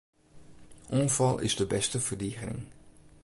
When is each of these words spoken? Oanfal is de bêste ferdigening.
Oanfal 0.93 1.37
is 1.45 1.55
de 1.59 1.65
bêste 1.71 1.99
ferdigening. 2.07 2.61